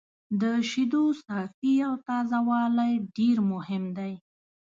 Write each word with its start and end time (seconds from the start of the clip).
د 0.41 0.43
شیدو 0.69 1.03
صافي 1.23 1.73
او 1.87 1.93
تازه 2.07 2.39
والی 2.49 2.91
ډېر 3.17 3.37
مهم 3.51 3.83
دی. 3.97 4.13